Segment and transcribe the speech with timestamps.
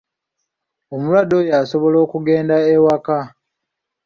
[0.93, 3.19] Omulwadde oyo asobola okugenda ewaka.